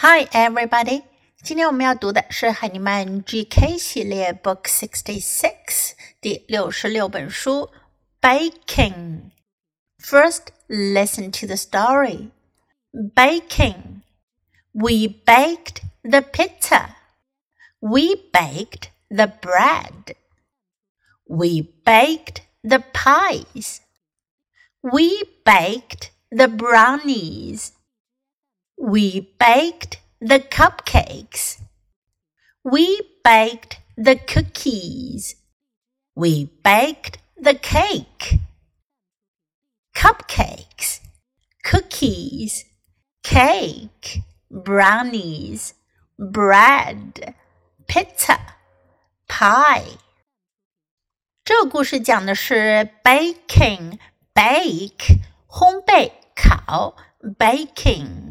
[0.00, 1.04] Hi, everybody！
[1.42, 7.70] 今天我们要读的是海尼曼 GK 系列 Book Sixty Six 第六十六本书
[8.20, 12.30] Baking。First, listen to the story.
[12.92, 14.02] Baking.
[14.72, 16.96] We baked the pizza.
[17.80, 20.14] We baked the bread.
[21.24, 23.80] We baked the pies.
[24.82, 27.72] We baked the brownies.
[28.80, 31.60] We baked the cupcakes.
[32.64, 35.36] We baked the cookies.
[36.14, 38.40] We baked the cake.
[39.94, 41.00] Cupcakes,
[41.64, 42.64] cookies,
[43.22, 44.20] cake,
[44.50, 45.74] brownies,
[46.18, 47.34] bread,
[47.86, 48.38] pizza,
[49.28, 49.98] pie.
[51.44, 53.98] 这个故事讲的是 baking,
[54.34, 56.96] bake 烘焙烤
[57.38, 58.29] baking。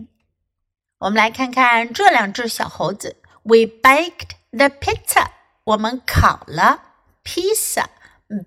[0.99, 3.17] 我们来看看这两只小猴子。
[3.44, 5.28] We baked the pizza，
[5.64, 6.81] 我们烤了
[7.23, 7.89] 披萨。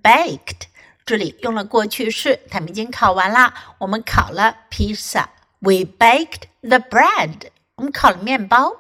[0.03, 0.62] Baked
[1.06, 3.55] 这里用了过去式，它们已经烤完了。
[3.78, 5.31] 我们烤了披萨。
[5.61, 8.72] We baked the bread，我们烤了面包。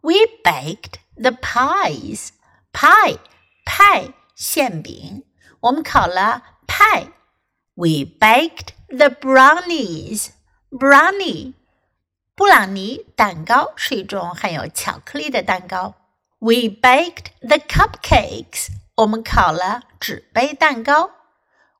[0.00, 2.30] We baked the pies，
[2.72, 3.18] 派
[3.64, 5.24] 派馅饼，
[5.60, 7.08] 我们烤了派。
[7.74, 10.30] We baked the brownies,
[10.70, 11.54] brownie
[12.37, 15.95] 布朗尼蛋糕是一种含有巧克力的蛋糕。
[16.39, 18.67] We baked the cupcakes。
[18.95, 21.11] 我们烤了纸杯蛋糕。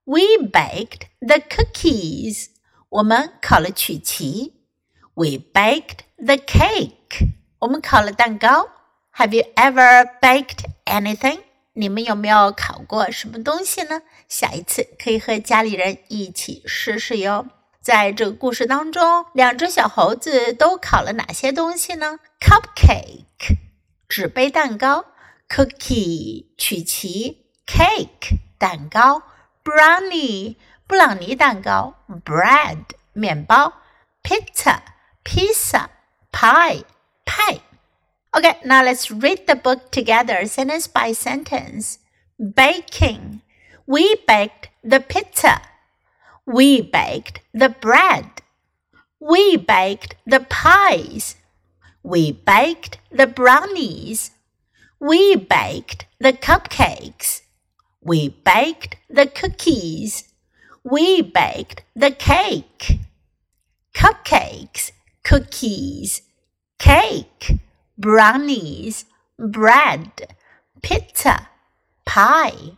[0.06, 2.52] We baked the cookies。
[2.88, 4.54] 我们烤了曲奇。
[5.14, 7.34] We baked the cake。
[7.60, 8.70] 我们烤了蛋糕。
[9.16, 11.42] Have you ever baked anything？
[11.74, 14.04] 你们有没有烤过什么东西呢？
[14.30, 17.46] 下一次可以和家里人一起试试哟。
[17.85, 22.19] 在这个故事当中，两只小猴子都烤了哪些东西呢？
[22.39, 23.57] Cupcake，
[24.09, 25.05] 纸杯蛋糕；
[25.49, 29.23] Cookie，曲奇；Cake，蛋糕；
[29.65, 33.73] Brownie，布朗尼蛋糕；Bread，面包；
[34.23, 34.81] Pizza，
[35.23, 35.89] 披萨；
[36.31, 36.85] Pie，
[37.25, 37.61] 派。
[38.33, 41.97] Okay, now let's read the book together, sentence by sentence.
[42.39, 43.41] Baking.
[43.87, 45.63] We baked the pizza.
[46.46, 48.30] We baked the bread.
[49.20, 51.38] We baked the pies.
[52.04, 54.30] We baked the brownies.
[55.00, 57.42] We baked the cupcakes.
[58.02, 60.26] We baked the cookies.
[60.84, 63.00] We baked the cake.
[63.96, 64.92] Cupcakes,
[65.24, 66.22] cookies,
[66.78, 67.58] cake,
[67.98, 69.06] brownies,
[69.40, 70.36] bread,
[70.84, 71.50] pizza,
[72.06, 72.78] pie.